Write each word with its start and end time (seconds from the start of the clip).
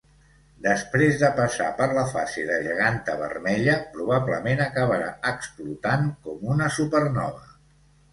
Després 0.65 1.17
de 1.23 1.27
passar 1.39 1.65
per 1.81 1.87
la 1.97 2.05
fase 2.13 2.45
de 2.47 2.55
geganta 2.67 3.17
vermella 3.19 3.75
probablement 3.97 4.63
acabarà 4.65 5.11
explotant 5.33 6.09
com 6.25 6.49
una 6.55 6.71
supernova. 6.79 7.45